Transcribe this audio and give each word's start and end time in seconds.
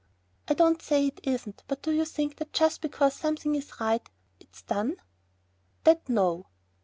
"I 0.47 0.55
don't 0.55 0.81
say 0.81 1.05
it 1.05 1.19
isn't, 1.21 1.63
but 1.67 1.83
do 1.83 1.91
you 1.91 2.05
think 2.05 2.37
that 2.37 2.53
just 2.53 2.81
because 2.81 3.23
a 3.23 3.35
thing 3.35 3.53
is 3.53 3.79
right, 3.79 4.01
it's 4.39 4.63
done?" 4.63 4.95
"That, 5.83 6.09
no!" 6.09 6.47